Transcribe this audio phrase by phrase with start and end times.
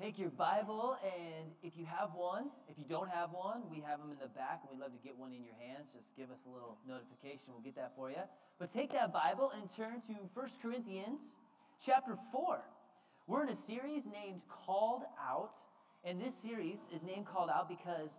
[0.00, 3.98] Take your Bible, and if you have one, if you don't have one, we have
[3.98, 5.88] them in the back, and we'd love to get one in your hands.
[5.96, 8.20] Just give us a little notification, we'll get that for you.
[8.58, 11.20] But take that Bible and turn to 1 Corinthians
[11.80, 12.60] chapter 4.
[13.26, 15.56] We're in a series named Called Out,
[16.04, 18.10] and this series is named Called Out because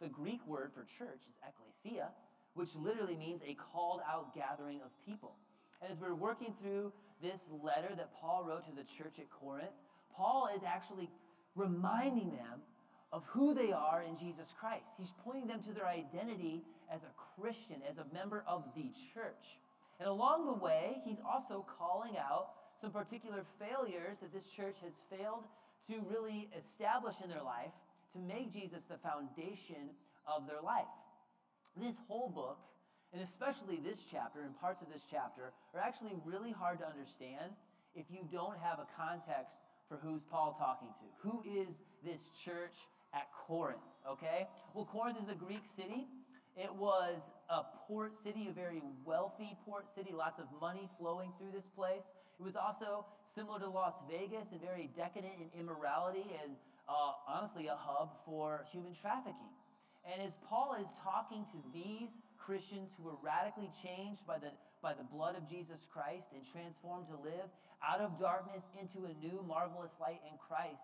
[0.00, 2.08] the Greek word for church is ekklesia,
[2.54, 5.36] which literally means a called out gathering of people.
[5.82, 9.76] And as we're working through this letter that Paul wrote to the church at Corinth,
[10.18, 11.08] Paul is actually
[11.54, 12.60] reminding them
[13.12, 14.90] of who they are in Jesus Christ.
[14.98, 19.56] He's pointing them to their identity as a Christian, as a member of the church.
[20.00, 22.50] And along the way, he's also calling out
[22.80, 25.44] some particular failures that this church has failed
[25.88, 27.72] to really establish in their life
[28.12, 29.94] to make Jesus the foundation
[30.26, 30.90] of their life.
[31.76, 32.58] This whole book,
[33.12, 37.52] and especially this chapter and parts of this chapter, are actually really hard to understand
[37.94, 39.54] if you don't have a context
[39.88, 41.28] for who's Paul talking to.
[41.28, 42.76] Who is this church
[43.14, 43.80] at Corinth?
[44.08, 44.46] Okay?
[44.74, 46.06] Well, Corinth is a Greek city.
[46.56, 51.52] It was a port city, a very wealthy port city, lots of money flowing through
[51.52, 52.04] this place.
[52.38, 56.52] It was also similar to Las Vegas and very decadent in immorality and
[56.88, 59.52] uh, honestly a hub for human trafficking.
[60.06, 64.94] And as Paul is talking to these Christians who were radically changed by the, by
[64.94, 67.50] the blood of Jesus Christ and transformed to live
[67.82, 70.82] out of darkness into a new marvelous light in Christ,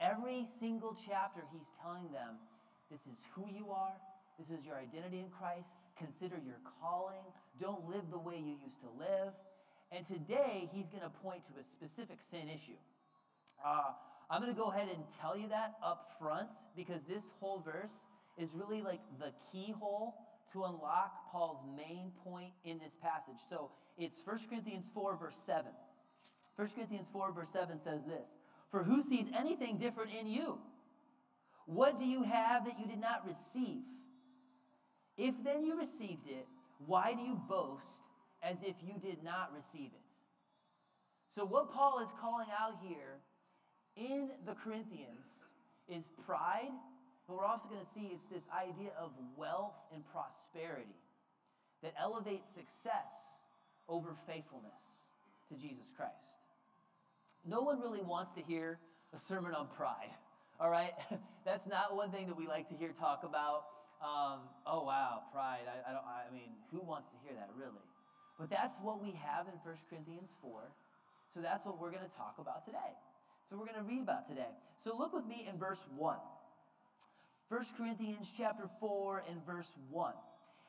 [0.00, 2.40] every single chapter he's telling them
[2.90, 3.94] this is who you are,
[4.38, 7.22] this is your identity in Christ, consider your calling,
[7.60, 9.32] don't live the way you used to live.
[9.92, 12.78] And today he's going to point to a specific sin issue.
[13.64, 13.92] Uh,
[14.30, 17.92] I'm going to go ahead and tell you that up front because this whole verse
[18.38, 20.14] is really like the keyhole
[20.52, 23.38] to unlock Paul's main point in this passage.
[23.48, 25.66] So it's 1 Corinthians 4, verse 7.
[26.60, 28.28] 1 Corinthians 4, verse 7 says this
[28.70, 30.58] For who sees anything different in you?
[31.64, 33.80] What do you have that you did not receive?
[35.16, 36.46] If then you received it,
[36.84, 38.04] why do you boast
[38.42, 40.04] as if you did not receive it?
[41.34, 43.20] So, what Paul is calling out here
[43.96, 45.24] in the Corinthians
[45.88, 46.72] is pride
[47.30, 50.98] but we're also going to see it's this idea of wealth and prosperity
[51.80, 53.38] that elevates success
[53.88, 54.82] over faithfulness
[55.48, 56.39] to Jesus Christ.
[57.46, 58.78] No one really wants to hear
[59.14, 60.10] a sermon on pride,
[60.60, 60.92] all right?
[61.44, 63.64] That's not one thing that we like to hear talk about.
[64.00, 65.64] Um, oh, wow, pride.
[65.68, 67.84] I, I, don't, I mean, who wants to hear that, really?
[68.38, 70.62] But that's what we have in 1 Corinthians 4.
[71.34, 72.96] So that's what we're going to talk about today.
[73.48, 74.48] So we're going to read about today.
[74.82, 76.16] So look with me in verse 1.
[77.48, 80.14] 1 Corinthians chapter 4 and verse 1.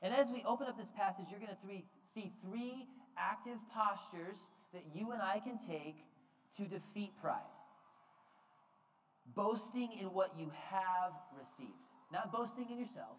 [0.02, 1.84] And as we open up this passage, you're going to
[2.14, 4.38] see three active postures
[4.74, 6.04] that you and I can take
[6.58, 7.40] to defeat pride.
[9.36, 11.78] Boasting in what you have received,
[12.12, 13.18] not boasting in yourself,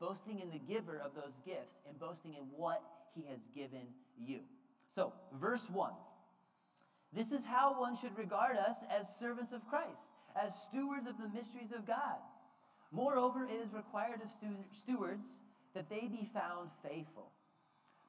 [0.00, 2.82] boasting in the giver of those gifts, and boasting in what
[3.14, 3.86] he has given
[4.18, 4.40] you.
[4.94, 5.92] So, verse 1
[7.12, 11.28] This is how one should regard us as servants of Christ, as stewards of the
[11.28, 12.18] mysteries of God.
[12.90, 14.30] Moreover, it is required of
[14.72, 15.26] stewards
[15.74, 17.30] that they be found faithful.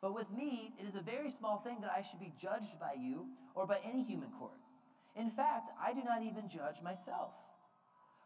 [0.02, 2.96] But with me, it is a very small thing that I should be judged by
[3.00, 4.60] you or by any human court.
[5.16, 7.31] In fact, I do not even judge myself.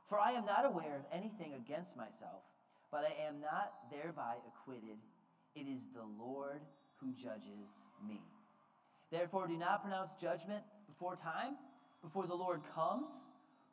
[0.07, 2.43] For I am not aware of anything against myself,
[2.91, 4.97] but I am not thereby acquitted.
[5.55, 6.61] It is the Lord
[6.97, 7.67] who judges
[8.07, 8.21] me.
[9.11, 11.55] Therefore, do not pronounce judgment before time,
[12.01, 13.11] before the Lord comes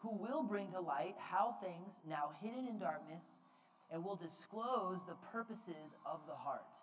[0.04, 3.24] who will bring to light how things now hidden in darkness
[3.90, 6.76] and will disclose the purposes of the heart.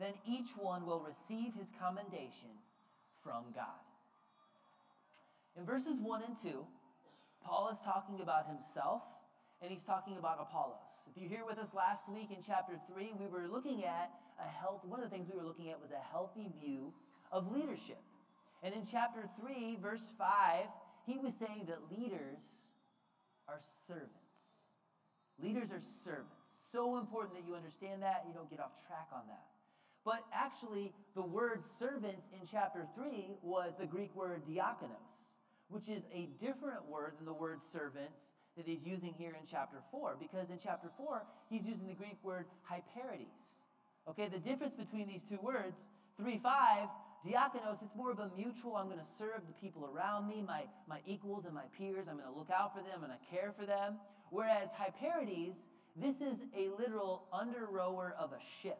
[0.00, 2.56] Then each one will receive his commendation
[3.22, 3.83] from God.
[5.56, 6.66] In verses 1 and 2,
[7.44, 9.02] Paul is talking about himself
[9.62, 10.82] and he's talking about Apollos.
[11.06, 14.10] If you're here with us last week in chapter 3, we were looking at
[14.42, 16.92] a health, one of the things we were looking at was a healthy view
[17.30, 18.02] of leadership.
[18.62, 20.64] And in chapter 3, verse 5,
[21.06, 22.42] he was saying that leaders
[23.46, 24.10] are servants.
[25.38, 26.50] Leaders are servants.
[26.72, 29.44] So important that you understand that, you don't get off track on that.
[30.04, 35.14] But actually, the word servants in chapter 3 was the Greek word diakonos,
[35.68, 38.20] which is a different word than the word servants
[38.56, 42.18] that he's using here in chapter 4, because in chapter 4, he's using the Greek
[42.22, 43.34] word hyperides.
[44.08, 45.76] Okay, the difference between these two words,
[46.18, 46.88] 3 5,
[47.26, 50.64] Diakonos, it's more of a mutual, I'm going to serve the people around me, my,
[50.86, 52.06] my equals and my peers.
[52.08, 53.96] I'm going to look out for them and I care for them.
[54.30, 55.56] Whereas Hyperides,
[55.96, 58.78] this is a literal under rower of a ship.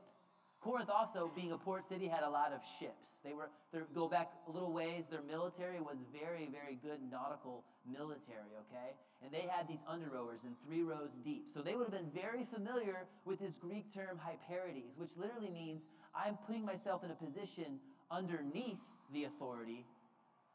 [0.65, 3.21] Corinth also, being a port city, had a lot of ships.
[3.23, 3.51] They were
[3.95, 5.05] go back a little ways.
[5.11, 8.49] Their military was very, very good nautical military.
[8.65, 11.49] Okay, and they had these under rowers in three rows deep.
[11.53, 15.83] So they would have been very familiar with this Greek term hyperides, which literally means
[16.17, 17.79] I'm putting myself in a position
[18.11, 18.81] underneath
[19.13, 19.85] the authority.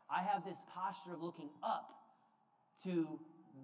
[0.09, 2.01] I have this posture of looking up
[2.83, 3.07] to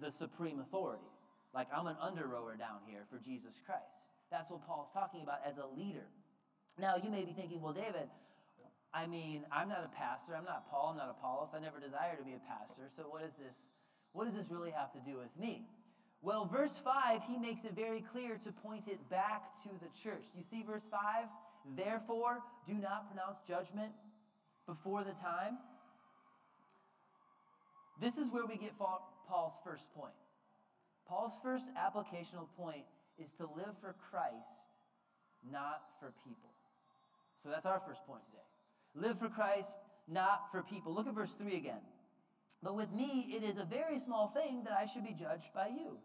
[0.00, 1.10] the supreme authority.
[1.52, 3.82] Like I'm an under rower down here for Jesus Christ.
[4.30, 6.06] That's what Paul's talking about as a leader.
[6.78, 8.08] Now, you may be thinking, well, David,
[8.92, 10.36] I mean, I'm not a pastor.
[10.36, 10.90] I'm not Paul.
[10.92, 11.50] I'm not Apollos.
[11.54, 12.88] I never desire to be a pastor.
[12.96, 13.56] So, what is this?
[14.12, 15.68] What does this really have to do with me?
[16.22, 20.24] Well, verse 5, he makes it very clear to point it back to the church.
[20.36, 21.28] You see verse 5?
[21.76, 23.92] Therefore, do not pronounce judgment
[24.66, 25.58] before the time.
[28.00, 30.16] This is where we get Paul's first point.
[31.06, 32.84] Paul's first applicational point
[33.18, 34.34] is to live for Christ,
[35.52, 36.55] not for people.
[37.42, 39.06] So that's our first point today.
[39.06, 39.70] Live for Christ,
[40.08, 40.94] not for people.
[40.94, 41.82] Look at verse 3 again.
[42.62, 45.68] But with me, it is a very small thing that I should be judged by
[45.68, 45.98] you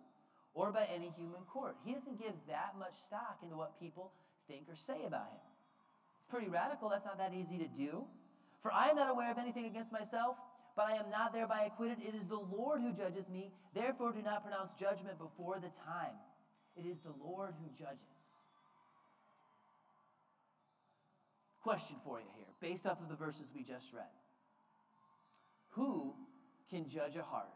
[0.53, 1.77] or by any human court.
[1.85, 4.11] He doesn't give that much stock into what people
[4.47, 5.41] think or say about him.
[6.19, 6.89] It's pretty radical.
[6.89, 8.03] That's not that easy to do.
[8.61, 10.35] For I am not aware of anything against myself,
[10.75, 11.97] but I am not thereby acquitted.
[12.05, 13.51] It is the Lord who judges me.
[13.73, 16.13] Therefore, do not pronounce judgment before the time.
[16.77, 18.11] It is the Lord who judges.
[21.61, 24.09] Question for you here, based off of the verses we just read.
[25.71, 26.13] Who
[26.69, 27.53] can judge a heart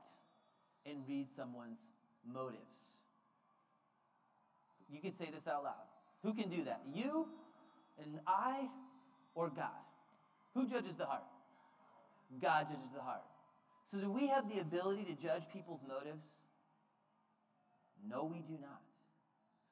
[0.86, 1.80] and read someone's
[2.26, 2.86] motives?
[4.92, 5.74] You can say this out loud.
[6.22, 6.82] Who can do that?
[6.94, 7.28] You
[8.02, 8.68] and I
[9.34, 9.70] or God?
[10.54, 11.24] Who judges the heart?
[12.42, 13.24] God judges the heart.
[13.92, 16.24] So, do we have the ability to judge people's motives?
[18.08, 18.82] No, we do not.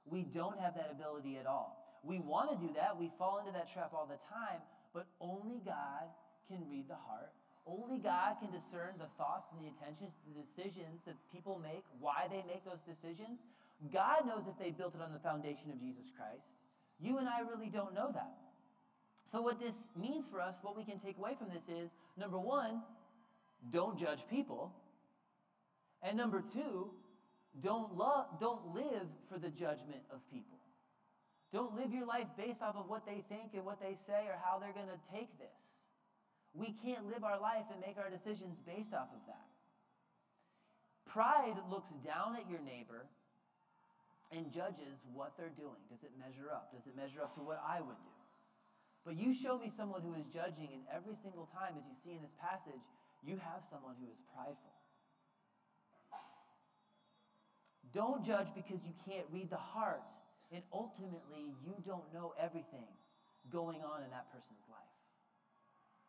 [0.05, 1.82] We don't have that ability at all.
[2.03, 2.99] We want to do that.
[2.99, 4.59] We fall into that trap all the time,
[4.93, 6.11] but only God
[6.51, 7.31] can read the heart.
[7.65, 12.27] Only God can discern the thoughts and the intentions, the decisions that people make, why
[12.27, 13.39] they make those decisions.
[13.91, 16.43] God knows if they built it on the foundation of Jesus Christ.
[16.99, 18.35] You and I really don't know that.
[19.31, 22.37] So, what this means for us, what we can take away from this is number
[22.37, 22.83] one,
[23.71, 24.71] don't judge people.
[26.03, 26.91] And number two,
[27.63, 27.97] don't,
[28.39, 30.57] don't live for the judgment of people.
[31.53, 34.41] Don't live your life based off of what they think and what they say or
[34.41, 35.53] how they're going to take this.
[36.57, 39.45] We can't live our life and make our decisions based off of that.
[41.05, 43.05] Pride looks down at your neighbor
[44.33, 45.77] and judges what they're doing.
[45.93, 46.73] Does it measure up?
[46.73, 48.17] Does it measure up to what I would do?
[49.05, 52.17] But you show me someone who is judging, and every single time, as you see
[52.17, 52.81] in this passage,
[53.21, 54.73] you have someone who is prideful.
[57.93, 60.09] Don't judge because you can't read the heart.
[60.53, 62.85] And ultimately, you don't know everything
[63.51, 64.93] going on in that person's life.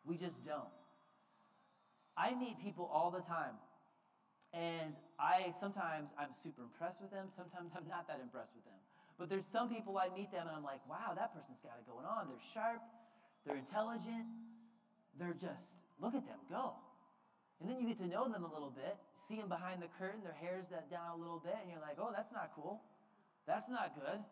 [0.05, 0.69] We just don't.
[2.15, 3.57] I meet people all the time.
[4.53, 8.79] And I sometimes I'm super impressed with them, sometimes I'm not that impressed with them.
[9.19, 11.83] But there's some people I meet them and I'm like, wow, that person's got it
[11.83, 12.31] going on.
[12.31, 12.79] They're sharp,
[13.43, 14.29] they're intelligent,
[15.19, 16.79] they're just, look at them go.
[17.59, 18.95] And then you get to know them a little bit,
[19.27, 21.99] see them behind the curtain, their hair's that down a little bit, and you're like,
[21.99, 22.79] oh, that's not cool.
[23.47, 24.23] That's not good.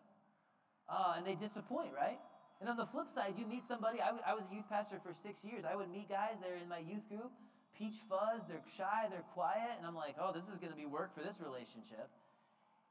[0.88, 2.20] Uh, and they disappoint, right?
[2.60, 5.00] And on the flip side, you meet somebody, I, w- I was a youth pastor
[5.02, 5.64] for six years.
[5.64, 7.32] I would meet guys, they're in my youth group,
[7.76, 10.86] peach fuzz, they're shy, they're quiet, and I'm like, oh, this is going to be
[10.86, 12.08] work for this relationship.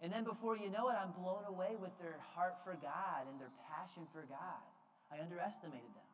[0.04, 3.40] And then before you know it, I'm blown away with their heart for God and
[3.40, 4.64] their passion for God.
[5.08, 6.10] I underestimated them.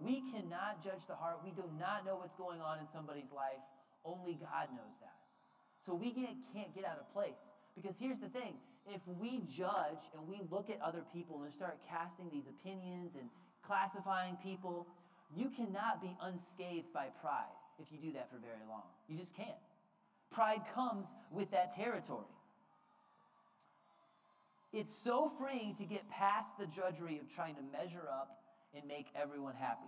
[0.00, 1.38] We cannot judge the heart.
[1.46, 3.62] We do not know what's going on in somebody's life.
[4.02, 5.14] Only God knows that.
[5.86, 7.38] So we can't get out of place.
[7.78, 8.58] Because here's the thing
[8.92, 13.28] if we judge and we look at other people and start casting these opinions and
[13.66, 14.86] classifying people,
[15.34, 18.84] you cannot be unscathed by pride if you do that for very long.
[19.08, 19.56] You just can't.
[20.30, 22.26] Pride comes with that territory.
[24.72, 28.42] It's so freeing to get past the drudgery of trying to measure up
[28.74, 29.86] and make everyone happy.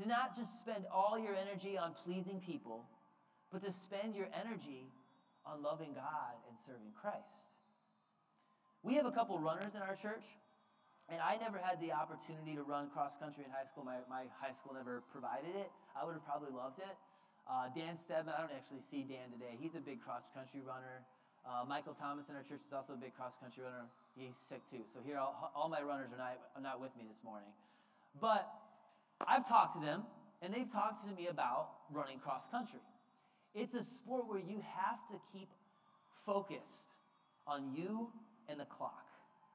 [0.00, 2.84] To not just spend all your energy on pleasing people,
[3.52, 4.86] but to spend your energy
[5.44, 7.42] on loving God and serving Christ.
[8.82, 10.26] We have a couple runners in our church,
[11.06, 13.86] and I never had the opportunity to run cross country in high school.
[13.86, 15.70] My, my high school never provided it.
[15.94, 16.98] I would have probably loved it.
[17.46, 19.54] Uh, Dan Stedman, I don't actually see Dan today.
[19.54, 21.06] He's a big cross country runner.
[21.46, 23.86] Uh, Michael Thomas in our church is also a big cross country runner.
[24.18, 24.82] He's sick too.
[24.90, 27.54] So here, all, all my runners are not, are not with me this morning.
[28.18, 28.50] But
[29.22, 30.02] I've talked to them,
[30.42, 32.82] and they've talked to me about running cross country.
[33.54, 35.50] It's a sport where you have to keep
[36.26, 36.90] focused
[37.46, 38.10] on you
[38.48, 39.06] and the clock.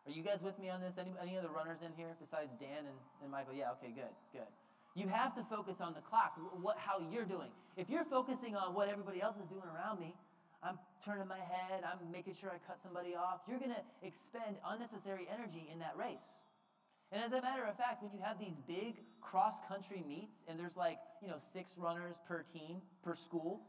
[0.07, 0.95] Are you guys with me on this?
[0.97, 3.53] Any, any other runners in here besides Dan and, and Michael?
[3.53, 4.47] Yeah, okay, good, good.
[4.95, 7.51] You have to focus on the clock, what, how you're doing.
[7.75, 10.15] If you're focusing on what everybody else is doing around me,
[10.63, 14.57] I'm turning my head, I'm making sure I cut somebody off, you're going to expend
[14.65, 16.25] unnecessary energy in that race.
[17.11, 20.59] And as a matter of fact, when you have these big cross country meets and
[20.59, 23.61] there's like, you know, six runners per team, per school,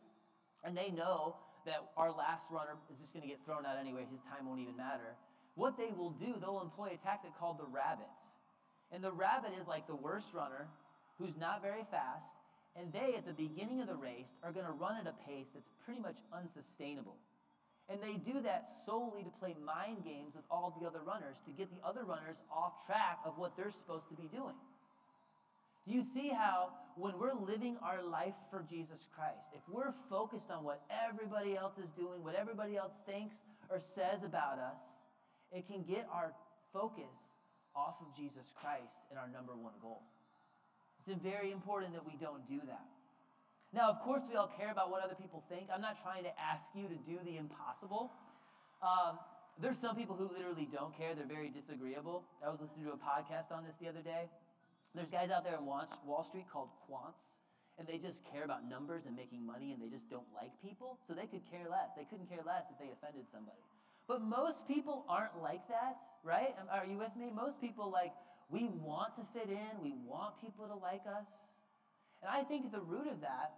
[0.65, 1.37] and they know
[1.69, 4.61] that our last runner is just going to get thrown out anyway, his time won't
[4.61, 5.13] even matter.
[5.55, 8.11] What they will do, they'll employ a tactic called the rabbit.
[8.91, 10.67] And the rabbit is like the worst runner
[11.21, 12.33] who's not very fast,
[12.79, 15.51] and they, at the beginning of the race, are going to run at a pace
[15.53, 17.17] that's pretty much unsustainable.
[17.91, 21.53] And they do that solely to play mind games with all the other runners, to
[21.53, 24.55] get the other runners off track of what they're supposed to be doing.
[25.89, 30.51] Do you see how, when we're living our life for Jesus Christ, if we're focused
[30.51, 33.37] on what everybody else is doing, what everybody else thinks
[33.71, 34.77] or says about us,
[35.51, 36.33] it can get our
[36.75, 37.09] focus
[37.75, 40.03] off of Jesus Christ and our number one goal.
[41.01, 42.85] It's very important that we don't do that.
[43.73, 45.73] Now, of course, we all care about what other people think.
[45.73, 48.13] I'm not trying to ask you to do the impossible.
[48.85, 49.17] Um,
[49.57, 51.15] there's some people who literally don't care.
[51.15, 52.25] They're very disagreeable.
[52.45, 54.29] I was listening to a podcast on this the other day.
[54.95, 57.21] There's guys out there in Wall Street called quants,
[57.79, 60.99] and they just care about numbers and making money, and they just don't like people.
[61.07, 61.95] So they could care less.
[61.95, 63.63] They couldn't care less if they offended somebody.
[64.09, 66.57] But most people aren't like that, right?
[66.73, 67.31] Are you with me?
[67.31, 68.13] Most people, like,
[68.49, 71.29] we want to fit in, we want people to like us.
[72.25, 73.53] And I think the root of that,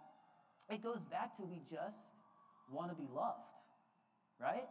[0.69, 1.97] it goes back to we just
[2.69, 3.47] want to be loved,
[4.39, 4.67] right?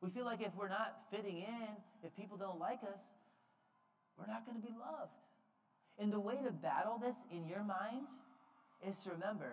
[0.00, 1.72] We feel like if we're not fitting in,
[2.04, 3.00] if people don't like us,
[4.20, 5.16] we're not going to be loved.
[5.98, 8.08] And the way to battle this in your mind
[8.86, 9.52] is to remember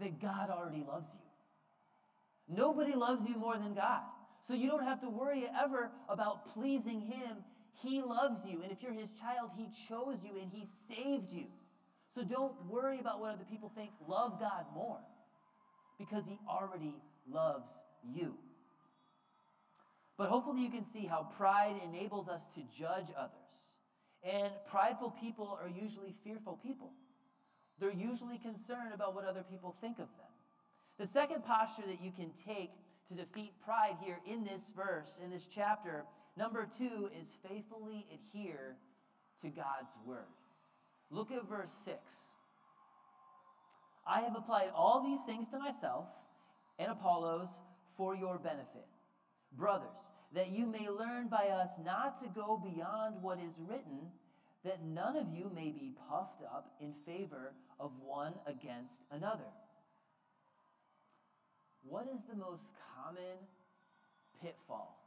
[0.00, 2.56] that God already loves you.
[2.56, 4.02] Nobody loves you more than God.
[4.46, 7.38] So you don't have to worry ever about pleasing Him.
[7.82, 8.62] He loves you.
[8.62, 11.46] And if you're His child, He chose you and He saved you.
[12.14, 13.90] So don't worry about what other people think.
[14.06, 14.98] Love God more
[15.98, 16.94] because He already
[17.30, 17.70] loves
[18.04, 18.34] you.
[20.16, 23.43] But hopefully, you can see how pride enables us to judge others.
[24.24, 26.92] And prideful people are usually fearful people.
[27.78, 30.32] They're usually concerned about what other people think of them.
[30.98, 32.70] The second posture that you can take
[33.08, 36.04] to defeat pride here in this verse, in this chapter,
[36.36, 38.76] number two, is faithfully adhere
[39.42, 40.24] to God's word.
[41.10, 41.98] Look at verse 6.
[44.06, 46.06] I have applied all these things to myself
[46.78, 47.48] and Apollos
[47.96, 48.86] for your benefit.
[49.56, 54.10] Brothers, that you may learn by us not to go beyond what is written,
[54.64, 59.52] that none of you may be puffed up in favor of one against another.
[61.86, 62.64] What is the most
[62.96, 63.36] common
[64.42, 64.98] pitfall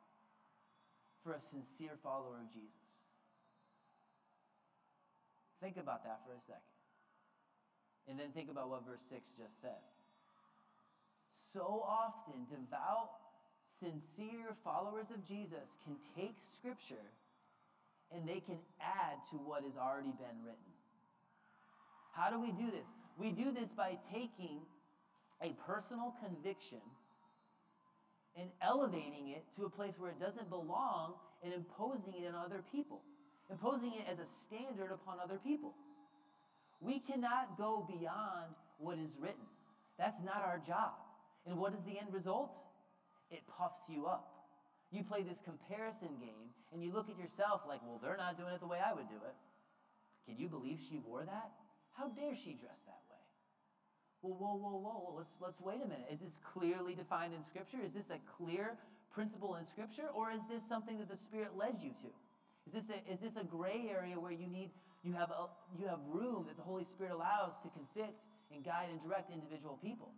[1.23, 2.71] for a sincere follower of Jesus?
[5.59, 6.61] Think about that for a second.
[8.07, 9.81] And then think about what verse 6 just said.
[11.51, 13.09] So often, devout,
[13.79, 17.11] sincere followers of Jesus can take Scripture
[18.11, 20.71] and they can add to what has already been written.
[22.13, 22.87] How do we do this?
[23.19, 24.61] We do this by taking
[25.41, 26.81] a personal conviction
[28.39, 32.63] and elevating it to a place where it doesn't belong and imposing it on other
[32.71, 33.01] people
[33.49, 35.73] imposing it as a standard upon other people.
[36.79, 39.47] We cannot go beyond what is written.
[39.97, 40.93] That's not our job.
[41.45, 42.51] And what is the end result?
[43.29, 44.33] It puffs you up.
[44.91, 48.53] You play this comparison game and you look at yourself like, well, they're not doing
[48.53, 49.35] it the way I would do it.
[50.25, 51.51] Can you believe she wore that?
[51.91, 53.23] How dare she dress that way?
[54.21, 55.13] Well, whoa, whoa, whoa, whoa.
[55.17, 56.07] Let's, let's wait a minute.
[56.11, 57.79] Is this clearly defined in Scripture?
[57.83, 58.77] Is this a clear
[59.11, 60.07] principle in Scripture?
[60.13, 62.11] Or is this something that the Spirit led you to?
[62.67, 64.71] Is this a, is this a gray area where you need
[65.03, 65.47] you have a,
[65.79, 68.19] you have room that the Holy Spirit allows to convict
[68.51, 70.11] and guide and direct individual people?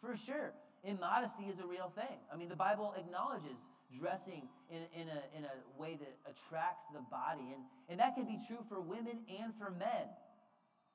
[0.00, 0.52] For sure,
[0.84, 2.18] immodesty is a real thing.
[2.32, 3.58] I mean, the Bible acknowledges
[3.98, 8.26] dressing in, in, a, in a way that attracts the body, and, and that can
[8.26, 10.08] be true for women and for men.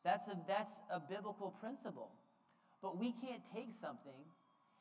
[0.04, 2.12] That's a, that's a biblical principle.
[2.82, 4.24] But we can't take something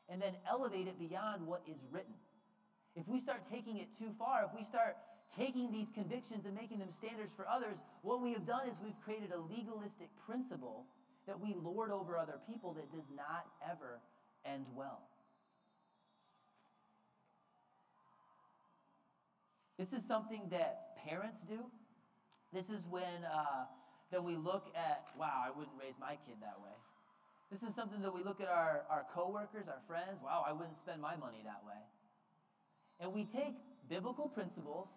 [0.07, 2.15] and then elevate it beyond what is written.
[2.95, 4.95] If we start taking it too far, if we start
[5.37, 8.99] taking these convictions and making them standards for others, what we have done is we've
[9.03, 10.85] created a legalistic principle
[11.27, 14.01] that we lord over other people that does not ever
[14.45, 15.01] end well.
[19.77, 21.59] This is something that parents do.
[22.51, 23.65] This is when uh,
[24.11, 26.73] that we look at, wow, I wouldn't raise my kid that way.
[27.51, 30.77] This is something that we look at our, our coworkers, our friends, wow, I wouldn't
[30.77, 31.81] spend my money that way.
[32.99, 33.55] and we take
[33.89, 34.87] biblical principles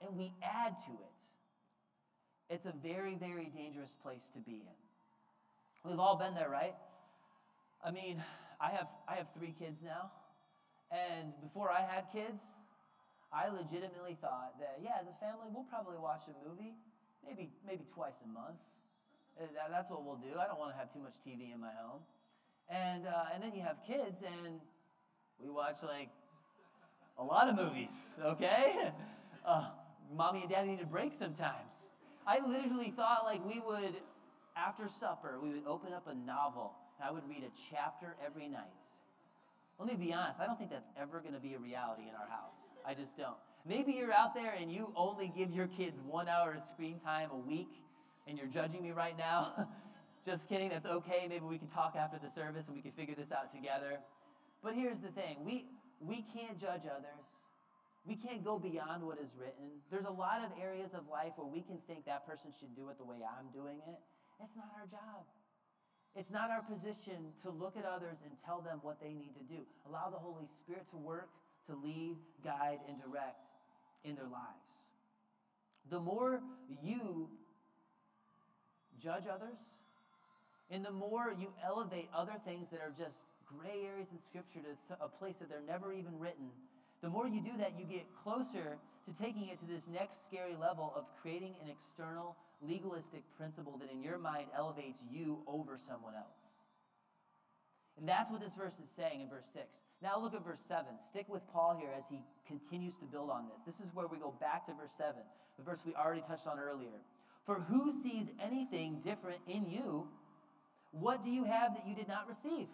[0.00, 2.54] and we add to it.
[2.54, 5.90] It's a very, very dangerous place to be in.
[5.90, 6.74] We've all been there, right?
[7.84, 8.22] I mean,
[8.60, 10.10] I have I have three kids now,
[10.90, 12.42] and before I had kids,
[13.32, 16.74] I legitimately thought that yeah, as a family, we'll probably watch a movie,
[17.24, 18.58] maybe maybe twice a month.
[19.38, 20.34] Uh, that's what we'll do.
[20.34, 22.02] I don't want to have too much TV in my home,
[22.68, 24.58] and uh, and then you have kids, and
[25.38, 26.10] we watch like
[27.16, 27.94] a lot of movies.
[28.20, 28.90] Okay,
[29.46, 29.70] uh,
[30.12, 31.86] mommy and daddy need a break sometimes.
[32.26, 33.94] I literally thought like we would,
[34.56, 38.74] after supper, we would open up a novel I would read a chapter every night.
[39.78, 42.14] Let me be honest, I don't think that's ever going to be a reality in
[42.14, 42.58] our house.
[42.84, 43.36] I just don't.
[43.66, 47.30] Maybe you're out there and you only give your kids one hour of screen time
[47.32, 47.70] a week
[48.26, 49.68] and you're judging me right now.
[50.26, 51.26] just kidding, that's okay.
[51.28, 53.98] Maybe we can talk after the service and we can figure this out together.
[54.62, 55.66] But here's the thing we,
[56.00, 57.24] we can't judge others.
[58.06, 59.68] We can't go beyond what is written.
[59.90, 62.88] There's a lot of areas of life where we can think that person should do
[62.88, 64.00] it the way I'm doing it.
[64.42, 65.28] It's not our job.
[66.16, 69.44] It's not our position to look at others and tell them what they need to
[69.54, 69.62] do.
[69.88, 71.28] Allow the Holy Spirit to work,
[71.66, 73.44] to lead, guide, and direct
[74.04, 74.82] in their lives.
[75.90, 76.40] The more
[76.82, 77.28] you
[79.02, 79.58] judge others,
[80.70, 84.96] and the more you elevate other things that are just gray areas in Scripture to
[85.00, 86.50] a place that they're never even written,
[87.02, 90.56] the more you do that, you get closer to taking it to this next scary
[90.58, 96.14] level of creating an external legalistic principle that in your mind elevates you over someone
[96.14, 96.58] else.
[97.98, 99.66] And that's what this verse is saying in verse 6.
[100.02, 100.86] Now look at verse 7.
[101.10, 103.62] Stick with Paul here as he continues to build on this.
[103.66, 105.14] This is where we go back to verse 7,
[105.56, 107.02] the verse we already touched on earlier.
[107.44, 110.08] For who sees anything different in you?
[110.92, 112.68] What do you have that you did not receive?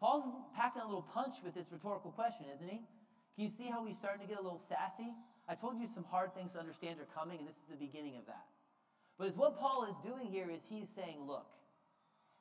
[0.00, 0.24] Paul's
[0.56, 2.80] packing a little punch with this rhetorical question, isn't he?
[3.36, 5.12] Can you see how he's starting to get a little sassy?
[5.46, 8.16] I told you some hard things to understand are coming, and this is the beginning
[8.16, 8.46] of that.
[9.18, 11.46] But what Paul is doing here is he's saying, look,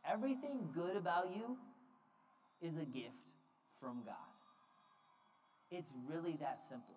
[0.09, 1.57] everything good about you
[2.61, 3.27] is a gift
[3.81, 4.15] from God.
[5.71, 6.95] It's really that simple.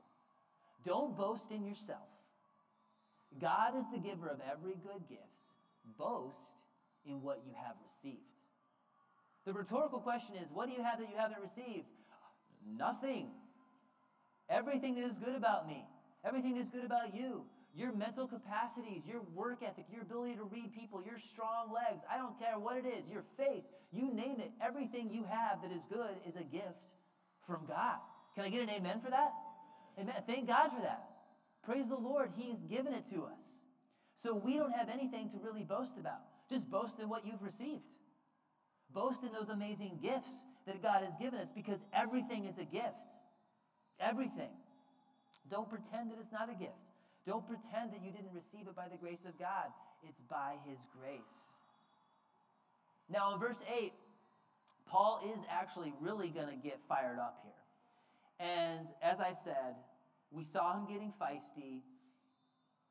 [0.86, 2.08] Don't boast in yourself.
[3.40, 5.22] God is the giver of every good gift.
[5.98, 6.62] Boast
[7.04, 8.31] in what you have received.
[9.46, 11.86] The rhetorical question is what do you have that you haven't received?
[12.76, 13.30] Nothing.
[14.48, 15.84] Everything that is good about me,
[16.24, 17.42] everything that is good about you,
[17.74, 22.18] your mental capacities, your work ethic, your ability to read people, your strong legs, I
[22.18, 25.84] don't care what it is, your faith, you name it, everything you have that is
[25.88, 26.84] good is a gift
[27.46, 27.96] from God.
[28.34, 29.32] Can I get an amen for that?
[29.98, 30.14] Amen.
[30.26, 31.08] Thank God for that.
[31.64, 33.40] Praise the Lord, He's given it to us.
[34.14, 36.20] So we don't have anything to really boast about.
[36.50, 37.82] Just boast in what you've received.
[38.94, 43.12] Boast in those amazing gifts that God has given us because everything is a gift.
[44.00, 44.52] Everything.
[45.50, 46.78] Don't pretend that it's not a gift.
[47.26, 49.70] Don't pretend that you didn't receive it by the grace of God.
[50.02, 51.20] It's by His grace.
[53.08, 53.92] Now, in verse 8,
[54.88, 58.48] Paul is actually really going to get fired up here.
[58.48, 59.76] And as I said,
[60.30, 61.80] we saw him getting feisty.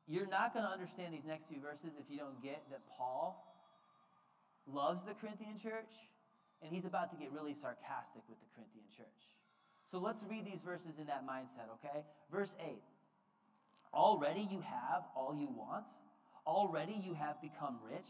[0.06, 3.44] You're not going to understand these next few verses if you don't get that Paul
[4.66, 5.90] loves the Corinthian church,
[6.62, 9.22] and he's about to get really sarcastic with the Corinthian church.
[9.90, 12.04] So let's read these verses in that mindset, okay?
[12.30, 12.80] Verse 8
[13.92, 15.84] Already you have all you want,
[16.46, 18.08] already you have become rich.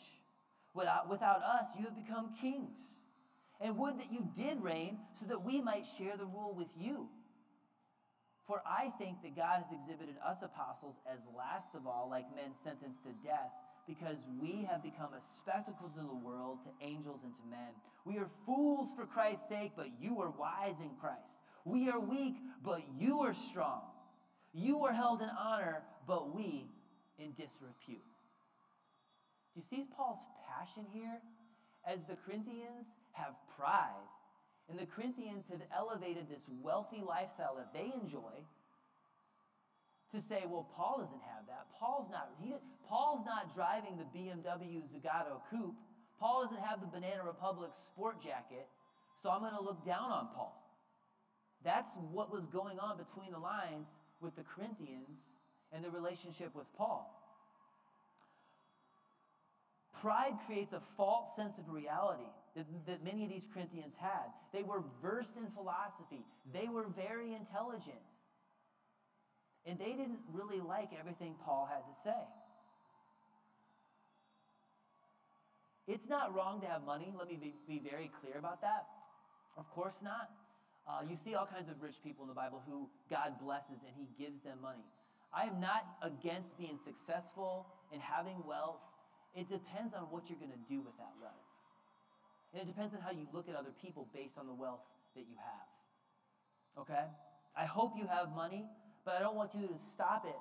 [0.75, 2.79] Without, without us, you have become kings.
[3.61, 7.09] And would that you did reign so that we might share the rule with you.
[8.47, 12.55] For I think that God has exhibited us apostles as last of all, like men
[12.55, 13.53] sentenced to death
[13.87, 17.75] because we have become a spectacle to the world, to angels, and to men.
[18.05, 21.33] We are fools for Christ's sake, but you are wise in Christ.
[21.64, 23.83] We are weak, but you are strong.
[24.53, 26.66] You are held in honor, but we
[27.18, 28.05] in disrepute.
[29.55, 30.18] Do you see Paul's
[30.49, 31.21] passion here?
[31.87, 34.09] As the Corinthians have pride,
[34.68, 38.33] and the Corinthians have elevated this wealthy lifestyle that they enjoy
[40.12, 41.66] to say, well, Paul doesn't have that.
[41.79, 42.55] Paul's not, he,
[42.88, 45.77] Paul's not driving the BMW Zagato coupe.
[46.20, 48.68] Paul doesn't have the Banana Republic sport jacket,
[49.20, 50.59] so I'm going to look down on Paul.
[51.64, 53.88] That's what was going on between the lines
[54.20, 55.18] with the Corinthians
[55.72, 57.18] and the relationship with Paul.
[60.01, 64.31] Pride creates a false sense of reality that, that many of these Corinthians had.
[64.53, 68.03] They were versed in philosophy, they were very intelligent.
[69.66, 72.22] And they didn't really like everything Paul had to say.
[75.87, 77.12] It's not wrong to have money.
[77.16, 78.87] Let me be, be very clear about that.
[79.57, 80.31] Of course not.
[80.87, 83.94] Uh, you see all kinds of rich people in the Bible who God blesses and
[83.94, 84.87] He gives them money.
[85.33, 88.83] I am not against being successful and having wealth.
[89.35, 91.46] It depends on what you're going to do with that wealth.
[92.53, 94.85] And it depends on how you look at other people based on the wealth
[95.16, 96.85] that you have.
[96.85, 97.07] Okay?
[97.57, 98.64] I hope you have money,
[99.05, 100.38] but I don't want you to stop it.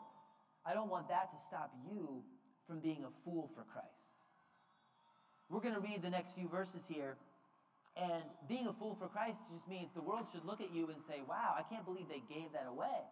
[0.66, 2.24] I don't want that to stop you
[2.68, 3.88] from being a fool for Christ.
[5.50, 7.18] We're going to read the next few verses here.
[7.98, 10.98] And being a fool for Christ just means the world should look at you and
[11.08, 13.04] say, wow, I can't believe they gave that away.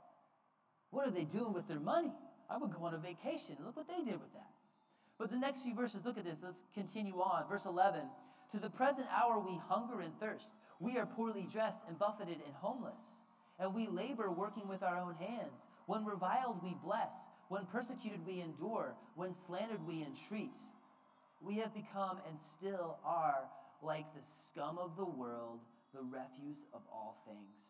[0.92, 2.14] What are they doing with their money?
[2.50, 3.58] I would go on a vacation.
[3.64, 4.50] Look what they did with that.
[5.18, 6.40] But the next few verses, look at this.
[6.42, 7.48] Let's continue on.
[7.50, 8.02] Verse 11
[8.54, 10.48] To the present hour we hunger and thirst.
[10.80, 13.04] We are poorly dressed and buffeted and homeless.
[13.60, 15.66] And we labor working with our own hands.
[15.86, 17.14] When reviled, we bless.
[17.50, 18.94] When persecuted, we endure.
[19.16, 20.56] When slandered, we entreat.
[21.42, 23.50] We have become and still are
[23.82, 25.60] like the scum of the world,
[25.94, 27.70] the refuse of all things.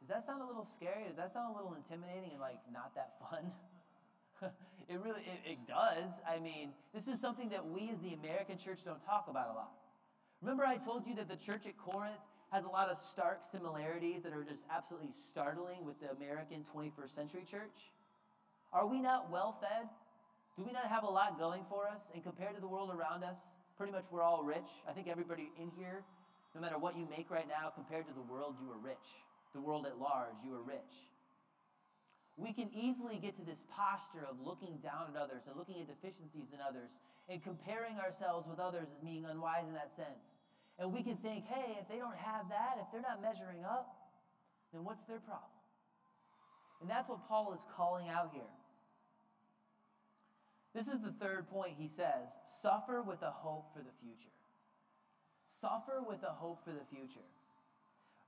[0.00, 1.04] Does that sound a little scary?
[1.06, 3.52] Does that sound a little intimidating and like not that fun?
[4.88, 6.10] it really it, it does.
[6.26, 9.52] I mean, this is something that we as the American church don't talk about a
[9.52, 9.72] lot.
[10.40, 14.22] Remember I told you that the church at Corinth has a lot of stark similarities
[14.22, 17.94] that are just absolutely startling with the American 21st century church?
[18.72, 19.86] Are we not well fed?
[20.56, 22.10] Do we not have a lot going for us?
[22.12, 23.38] And compared to the world around us,
[23.78, 24.66] pretty much we're all rich.
[24.88, 26.02] I think everybody in here,
[26.54, 29.06] no matter what you make right now, compared to the world, you are rich.
[29.54, 31.06] The world at large, you are rich.
[32.36, 35.86] We can easily get to this posture of looking down at others and looking at
[35.86, 36.90] deficiencies in others
[37.28, 40.40] and comparing ourselves with others as being unwise in that sense.
[40.80, 41.28] And we can mm-hmm.
[41.28, 43.94] think, hey, if they don't have that, if they're not measuring up,
[44.72, 45.52] then what's their problem?
[46.80, 48.48] And that's what Paul is calling out here.
[50.74, 52.30] This is the third point he says
[52.62, 54.32] suffer with a hope for the future.
[55.60, 57.26] Suffer with a hope for the future.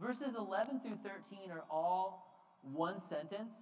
[0.00, 3.54] Verses 11 through 13 are all one sentence.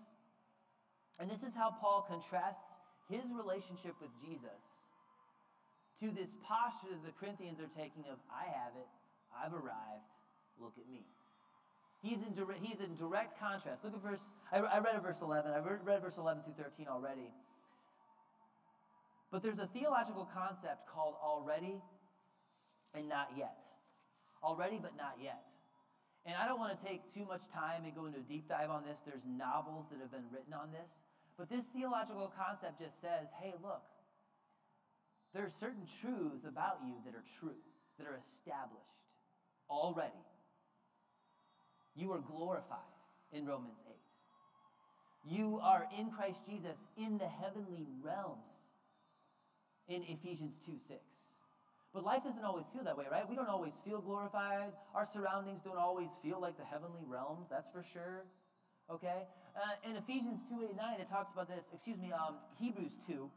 [1.20, 4.58] And this is how Paul contrasts his relationship with Jesus
[6.00, 8.88] to this posture that the Corinthians are taking of, I have it,
[9.30, 10.08] I've arrived,
[10.58, 11.04] look at me.
[12.02, 13.84] He's in, direct, he's in direct contrast.
[13.84, 15.52] Look at verse, I, I read verse 11.
[15.52, 17.28] I read, read verse 11 through 13 already.
[19.30, 21.76] But there's a theological concept called already
[22.94, 23.60] and not yet.
[24.42, 25.44] Already, but not yet.
[26.24, 28.70] And I don't want to take too much time and go into a deep dive
[28.70, 29.00] on this.
[29.04, 30.88] There's novels that have been written on this.
[31.36, 33.84] But this theological concept just says hey, look,
[35.34, 37.54] there are certain truths about you that are true,
[37.98, 38.98] that are established
[39.68, 40.24] already.
[41.94, 42.78] You are glorified
[43.32, 43.94] in Romans 8.
[45.24, 48.50] You are in Christ Jesus in the heavenly realms
[49.88, 51.00] in Ephesians 2 6.
[51.92, 53.28] But life doesn't always feel that way, right?
[53.28, 54.72] We don't always feel glorified.
[54.94, 58.24] Our surroundings don't always feel like the heavenly realms, that's for sure.
[58.88, 59.26] Okay?
[59.56, 63.28] Uh, in Ephesians 2 8 9, it talks about this, excuse me, um, Hebrews 2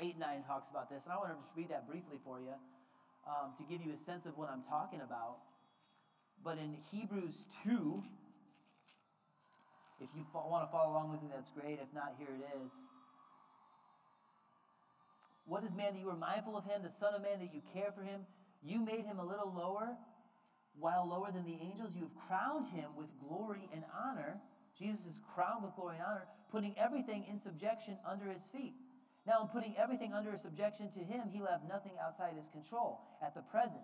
[0.00, 2.54] 8 9 talks about this, and I want to just read that briefly for you
[3.26, 5.38] um, to give you a sense of what I'm talking about.
[6.42, 8.02] But in Hebrews 2,
[10.00, 11.78] if you want to follow along with me, that's great.
[11.80, 12.72] If not, here it is.
[15.46, 17.62] What is man that you are mindful of him, the Son of Man that you
[17.72, 18.26] care for him?
[18.62, 19.96] You made him a little lower,
[20.78, 21.92] while lower than the angels.
[21.94, 24.40] You have crowned him with glory and honor.
[24.78, 28.74] Jesus is crowned with glory and honor, putting everything in subjection under his feet.
[29.26, 33.00] Now, in putting everything under subjection to him, he left nothing outside his control.
[33.24, 33.80] At the present,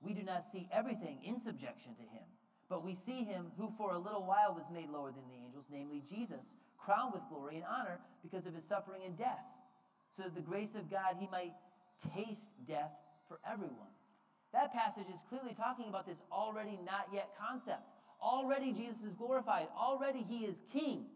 [0.00, 2.24] we do not see everything in subjection to him,
[2.70, 5.66] but we see him who for a little while was made lower than the angels,
[5.70, 9.44] namely Jesus, crowned with glory and honor because of his suffering and death,
[10.16, 11.52] so that the grace of God he might
[12.14, 12.92] taste death
[13.28, 13.92] for everyone.
[14.52, 17.84] That passage is clearly talking about this already not yet concept.
[18.22, 21.06] Already Jesus is glorified, already he is king.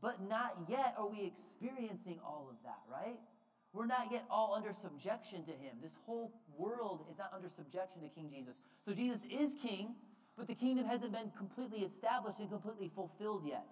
[0.00, 3.18] But not yet are we experiencing all of that, right?
[3.72, 5.76] We're not yet all under subjection to him.
[5.82, 8.54] This whole world is not under subjection to King Jesus.
[8.84, 9.94] So Jesus is king,
[10.36, 13.66] but the kingdom hasn't been completely established and completely fulfilled yet.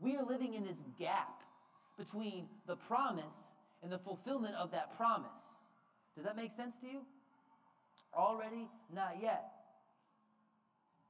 [0.00, 1.42] We are living in this gap
[1.96, 5.30] between the promise and the fulfillment of that promise.
[6.14, 7.00] Does that make sense to you?
[8.14, 8.68] Already?
[8.94, 9.55] Not yet.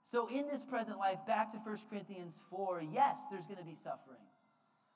[0.08, 3.76] So, in this present life, back to 1 Corinthians 4, yes, there's going to be
[3.82, 4.22] suffering.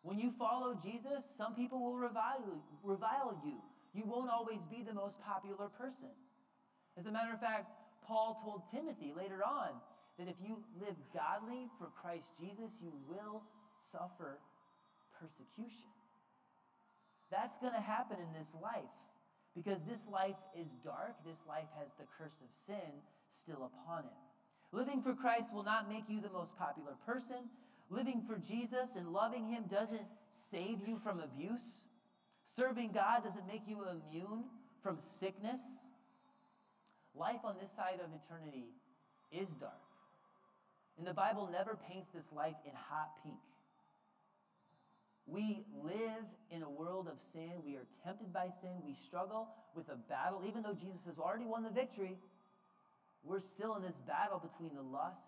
[0.02, 3.58] When you follow Jesus, some people will revile, revile you.
[3.92, 6.14] You won't always be the most popular person.
[6.96, 7.66] As a matter of fact,
[8.06, 9.74] Paul told Timothy later on
[10.16, 13.42] that if you live godly for Christ Jesus, you will
[13.90, 14.38] suffer
[15.18, 15.90] persecution.
[17.30, 18.94] That's going to happen in this life.
[19.54, 21.16] because this life is dark.
[21.26, 23.02] This life has the curse of sin
[23.34, 24.29] still upon it.
[24.72, 27.50] Living for Christ will not make you the most popular person.
[27.90, 30.06] Living for Jesus and loving Him doesn't
[30.50, 31.78] save you from abuse.
[32.44, 34.44] Serving God doesn't make you immune
[34.82, 35.60] from sickness.
[37.14, 38.66] Life on this side of eternity
[39.32, 39.72] is dark.
[40.98, 43.38] And the Bible never paints this life in hot pink.
[45.26, 47.62] We live in a world of sin.
[47.64, 48.82] We are tempted by sin.
[48.84, 50.42] We struggle with a battle.
[50.46, 52.18] Even though Jesus has already won the victory,
[53.24, 55.20] we're still in this battle between the lust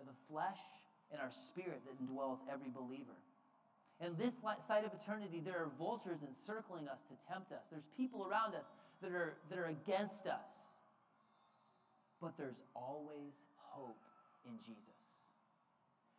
[0.00, 0.58] of the flesh
[1.12, 3.16] and our spirit that indwells every believer.
[4.00, 4.34] And this
[4.66, 7.64] side of eternity, there are vultures encircling us to tempt us.
[7.70, 8.66] There's people around us
[9.00, 10.50] that are, that are against us.
[12.20, 14.02] But there's always hope
[14.44, 14.96] in Jesus.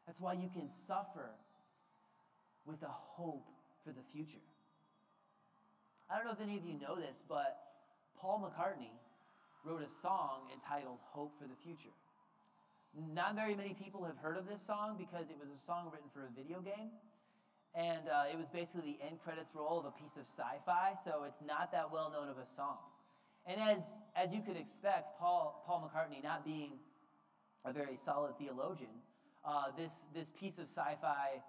[0.05, 1.29] That's why you can suffer
[2.65, 3.45] with a hope
[3.83, 4.41] for the future.
[6.09, 7.59] I don't know if any of you know this, but
[8.19, 8.89] Paul McCartney
[9.67, 11.91] wrote a song entitled Hope for the Future.
[12.95, 16.07] Not very many people have heard of this song because it was a song written
[16.15, 16.95] for a video game.
[17.75, 20.95] And uh, it was basically the end credits roll of a piece of sci fi,
[21.03, 22.79] so it's not that well known of a song.
[23.45, 23.83] And as,
[24.15, 26.79] as you could expect, Paul, Paul McCartney, not being
[27.65, 29.03] a very solid theologian,
[29.45, 31.43] uh, this, this piece of sci fi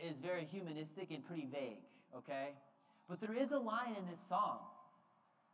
[0.00, 1.82] is very humanistic and pretty vague,
[2.16, 2.54] okay?
[3.10, 4.58] But there is a line in this song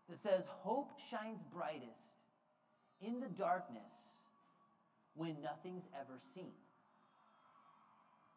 [0.08, 2.12] that says, Hope shines brightest
[3.00, 3.92] in the darkness
[5.14, 6.52] when nothing's ever seen.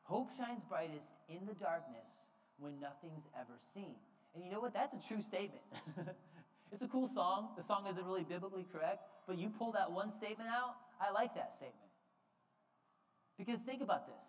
[0.04, 2.06] Hope shines brightest in the darkness
[2.60, 3.96] when nothing's ever seen.
[4.36, 4.74] And you know what?
[4.74, 5.64] That's a true statement.
[6.72, 7.50] it's a cool song.
[7.58, 11.34] The song isn't really biblically correct, but you pull that one statement out, I like
[11.36, 11.90] that statement.
[13.38, 14.24] Because think about this.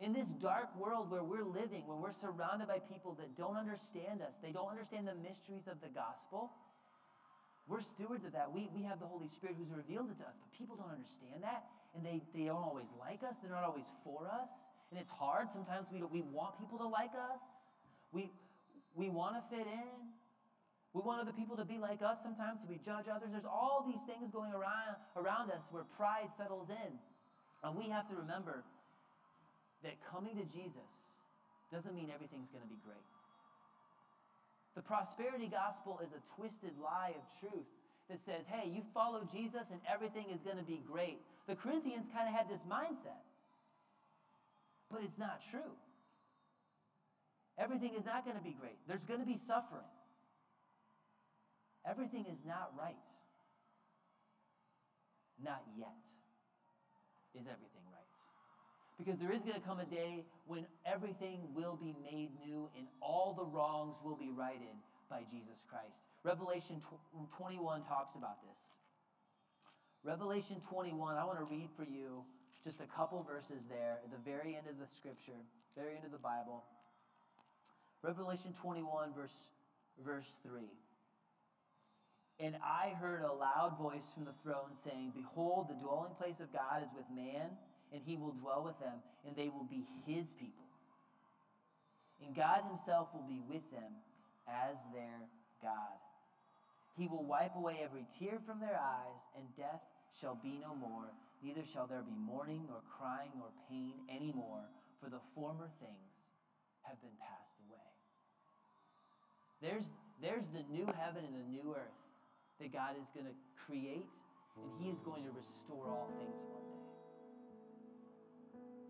[0.00, 4.20] In this dark world where we're living, when we're surrounded by people that don't understand
[4.22, 6.50] us, they don't understand the mysteries of the gospel,
[7.66, 8.52] we're stewards of that.
[8.52, 11.40] We, we have the Holy Spirit who's revealed it to us, but people don't understand
[11.40, 11.64] that,
[11.96, 13.40] and they, they don't always like us.
[13.40, 14.52] They're not always for us,
[14.90, 15.48] and it's hard.
[15.48, 17.40] Sometimes we, we want people to like us.
[18.12, 18.28] We,
[18.92, 19.96] we want to fit in.
[20.92, 23.32] We want other people to be like us sometimes, so we judge others.
[23.32, 26.92] There's all these things going around, around us where pride settles in.
[27.64, 28.62] And we have to remember
[29.84, 30.90] that coming to Jesus
[31.72, 33.04] doesn't mean everything's going to be great.
[34.74, 37.68] The prosperity gospel is a twisted lie of truth
[38.10, 41.22] that says, hey, you follow Jesus and everything is going to be great.
[41.46, 43.22] The Corinthians kind of had this mindset,
[44.90, 45.72] but it's not true.
[47.56, 49.88] Everything is not going to be great, there's going to be suffering.
[51.86, 52.96] Everything is not right.
[55.42, 55.92] Not yet
[57.34, 58.08] is everything right.
[58.98, 62.86] Because there is going to come a day when everything will be made new and
[63.00, 64.74] all the wrongs will be righted
[65.10, 66.06] by Jesus Christ.
[66.22, 66.80] Revelation
[67.36, 68.62] 21 talks about this.
[70.04, 72.24] Revelation 21, I want to read for you
[72.62, 75.36] just a couple verses there at the very end of the scripture,
[75.76, 76.62] very end of the Bible.
[78.02, 79.48] Revelation 21, verse,
[80.04, 80.60] verse 3.
[82.40, 86.52] And I heard a loud voice from the throne saying, Behold, the dwelling place of
[86.52, 87.50] God is with man
[87.94, 90.66] and he will dwell with them, and they will be his people.
[92.18, 94.02] And God himself will be with them
[94.50, 95.30] as their
[95.62, 95.94] God.
[96.98, 101.06] He will wipe away every tear from their eyes, and death shall be no more.
[101.42, 104.66] Neither shall there be mourning, nor crying, nor pain any more,
[104.98, 106.10] for the former things
[106.82, 107.90] have been passed away.
[109.62, 109.86] There's,
[110.22, 111.98] there's the new heaven and the new earth
[112.60, 114.10] that God is going to create,
[114.58, 116.93] and He is going to restore all things one day.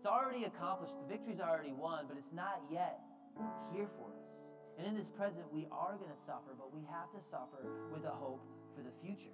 [0.05, 0.93] It's already accomplished.
[1.01, 3.01] The victory's already won, but it's not yet
[3.73, 4.29] here for us.
[4.77, 8.05] And in this present, we are going to suffer, but we have to suffer with
[8.05, 8.45] a hope
[8.77, 9.33] for the future.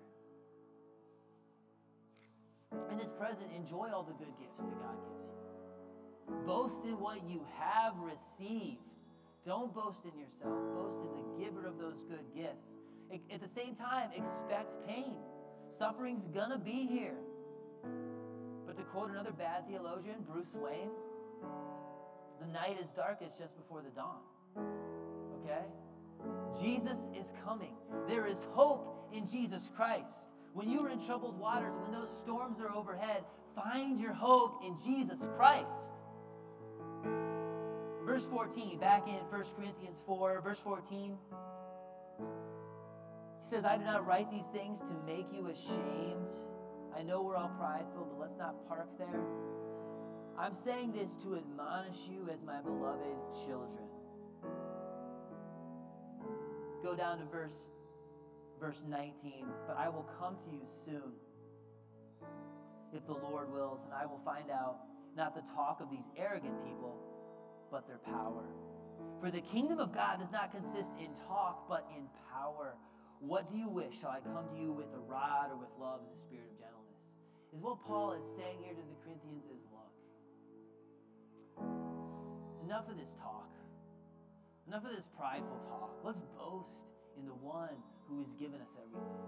[2.90, 6.48] In this present, enjoy all the good gifts that God gives you.
[6.48, 8.80] Boast in what you have received.
[9.46, 12.80] Don't boast in yourself, boast in the giver of those good gifts.
[13.12, 15.20] At the same time, expect pain.
[15.78, 17.20] Suffering's gonna be here.
[18.92, 20.90] Quote another bad theologian, Bruce Wayne,
[22.42, 24.20] the night is darkest just before the dawn.
[25.42, 25.64] Okay?
[26.62, 27.74] Jesus is coming.
[28.08, 30.14] There is hope in Jesus Christ.
[30.54, 33.24] When you are in troubled waters, when those storms are overhead,
[33.56, 35.72] find your hope in Jesus Christ.
[38.06, 41.18] Verse 14, back in 1 Corinthians 4, verse 14,
[42.20, 42.26] he
[43.48, 46.30] says, I do not write these things to make you ashamed
[46.96, 49.24] I know we're all prideful, but let's not park there.
[50.38, 53.88] I'm saying this to admonish you as my beloved children.
[56.84, 57.70] go down to verse
[58.60, 59.46] verse 19.
[59.68, 61.14] But I will come to you soon,
[62.94, 64.78] if the Lord wills, and I will find out
[65.16, 66.96] not the talk of these arrogant people,
[67.72, 68.46] but their power.
[69.20, 72.76] For the kingdom of God does not consist in talk, but in power.
[73.20, 74.00] What do you wish?
[74.00, 76.51] Shall I come to you with a rod or with love and the spirit?
[77.54, 79.92] Is what Paul is saying here to the Corinthians is look,
[82.64, 83.52] enough of this talk.
[84.68, 86.00] Enough of this prideful talk.
[86.04, 86.72] Let's boast
[87.20, 87.76] in the one
[88.08, 89.20] who has given us everything.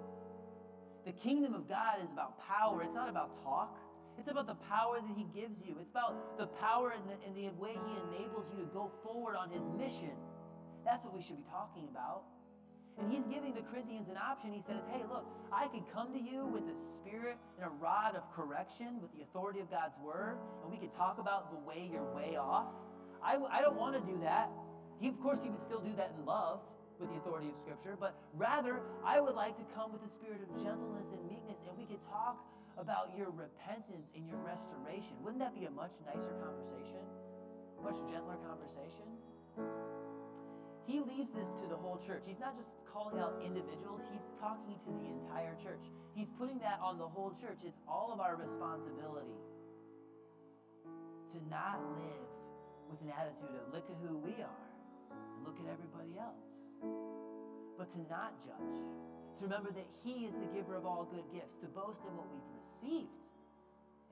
[1.03, 3.75] The kingdom of God is about power, it's not about talk.
[4.17, 5.75] It's about the power that He gives you.
[5.81, 9.36] It's about the power and the, and the way He enables you to go forward
[9.36, 10.15] on His mission.
[10.86, 12.23] That's what we should be talking about.
[12.99, 14.53] And he's giving the Corinthians an option.
[14.53, 18.15] He says, Hey, look, I could come to you with a spirit and a rod
[18.15, 21.89] of correction with the authority of God's word, and we could talk about the way
[21.91, 22.69] you're way off.
[23.23, 24.49] I, I don't want to do that.
[24.99, 26.62] He, of course, he would still do that in love
[26.99, 30.39] with the authority of Scripture, but rather, I would like to come with a spirit
[30.45, 32.38] of gentleness and meekness, and we could talk
[32.77, 35.17] about your repentance and your restoration.
[35.21, 37.01] Wouldn't that be a much nicer conversation?
[37.82, 40.02] Much gentler conversation?
[40.85, 42.23] He leaves this to the whole church.
[42.27, 45.81] He's not just calling out individuals, he's talking to the entire church.
[46.13, 47.63] He's putting that on the whole church.
[47.63, 49.39] It's all of our responsibility
[51.33, 52.29] to not live
[52.91, 54.67] with an attitude of look at who we are
[55.09, 56.45] and look at everybody else,
[57.79, 58.77] but to not judge.
[59.39, 62.29] To remember that He is the giver of all good gifts, to boast in what
[62.29, 63.17] we've received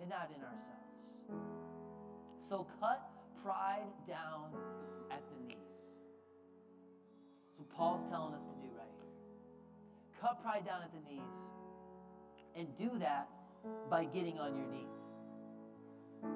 [0.01, 0.97] and not in ourselves.
[2.49, 3.05] So cut
[3.43, 4.49] pride down
[5.11, 5.40] at the
[7.61, 10.19] So Paul's telling us to do right here.
[10.19, 11.21] Cut pride down at the knees
[12.55, 13.29] and do that
[13.87, 14.89] by getting on your knees.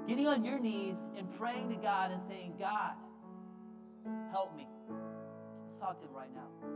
[0.08, 2.94] Getting on your knees and praying to God and saying, God,
[4.30, 4.68] help me.
[5.66, 6.70] Let's talk to Him right now.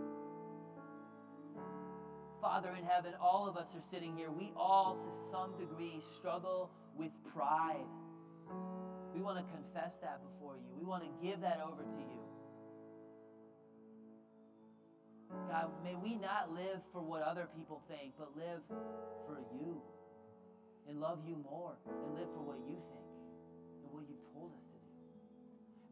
[2.41, 4.31] Father in heaven, all of us are sitting here.
[4.31, 7.85] We all, to some degree, struggle with pride.
[9.13, 10.73] We want to confess that before you.
[10.75, 12.18] We want to give that over to you.
[15.49, 18.61] God, may we not live for what other people think, but live
[19.25, 19.81] for you
[20.87, 23.05] and love you more and live for what you think
[23.85, 24.89] and what you've told us to do.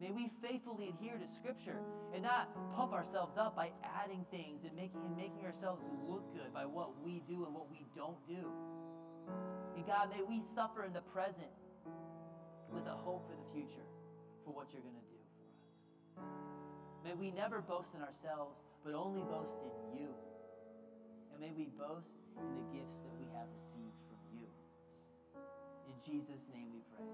[0.02, 1.78] May we faithfully adhere to Scripture
[2.14, 6.52] and not puff ourselves up by adding things and making, and making ourselves look good
[6.52, 8.50] by what we do and what we don't do.
[9.76, 11.50] And God, may we suffer in the present
[12.70, 13.86] with a hope for the future
[14.44, 16.38] for what you're going to do for us.
[17.04, 20.10] May we never boast in ourselves, but only boast in you.
[21.32, 24.48] And may we boast in the gifts that we have received from you.
[25.86, 27.10] In Jesus' name we pray.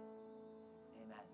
[1.03, 1.34] Amen.